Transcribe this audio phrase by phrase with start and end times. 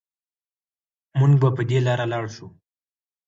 [1.19, 2.47] مونږ به په دې لارې لاړ شو